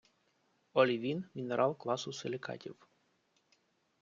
[0.73, 2.75] Олівін– мінерал класу силікатів.